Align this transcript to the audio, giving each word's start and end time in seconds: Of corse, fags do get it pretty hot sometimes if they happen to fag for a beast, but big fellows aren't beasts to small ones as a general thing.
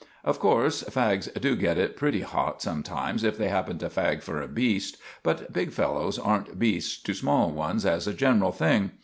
Of 0.23 0.39
corse, 0.39 0.83
fags 0.85 1.31
do 1.39 1.55
get 1.55 1.77
it 1.77 1.95
pretty 1.95 2.21
hot 2.21 2.59
sometimes 2.59 3.23
if 3.23 3.37
they 3.37 3.49
happen 3.49 3.77
to 3.77 3.85
fag 3.87 4.23
for 4.23 4.41
a 4.41 4.47
beast, 4.47 4.97
but 5.21 5.53
big 5.53 5.71
fellows 5.71 6.17
aren't 6.17 6.57
beasts 6.57 6.99
to 7.03 7.13
small 7.13 7.51
ones 7.51 7.85
as 7.85 8.07
a 8.07 8.13
general 8.15 8.51
thing. 8.51 8.93